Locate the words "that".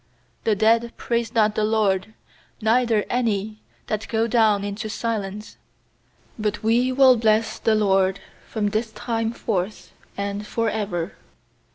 3.85-4.07